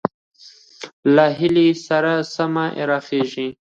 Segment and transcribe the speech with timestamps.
[1.15, 3.47] له هيلې سره سمې راخېژي،